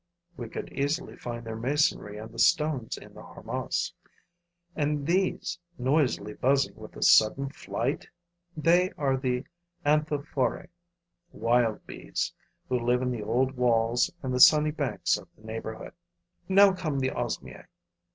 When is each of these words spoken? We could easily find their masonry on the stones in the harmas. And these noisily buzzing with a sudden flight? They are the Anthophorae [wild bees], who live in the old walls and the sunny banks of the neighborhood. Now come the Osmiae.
We 0.35 0.49
could 0.49 0.73
easily 0.73 1.15
find 1.15 1.45
their 1.45 1.55
masonry 1.55 2.19
on 2.19 2.31
the 2.31 2.39
stones 2.39 2.97
in 2.97 3.13
the 3.13 3.21
harmas. 3.21 3.93
And 4.75 5.05
these 5.05 5.59
noisily 5.77 6.33
buzzing 6.33 6.73
with 6.75 6.95
a 6.95 7.03
sudden 7.03 7.49
flight? 7.51 8.07
They 8.57 8.89
are 8.97 9.15
the 9.15 9.45
Anthophorae 9.85 10.69
[wild 11.31 11.85
bees], 11.85 12.33
who 12.67 12.79
live 12.79 13.03
in 13.03 13.11
the 13.11 13.21
old 13.21 13.55
walls 13.55 14.09
and 14.23 14.33
the 14.33 14.39
sunny 14.39 14.71
banks 14.71 15.19
of 15.19 15.27
the 15.35 15.43
neighborhood. 15.43 15.93
Now 16.49 16.73
come 16.73 16.97
the 16.97 17.11
Osmiae. 17.11 17.67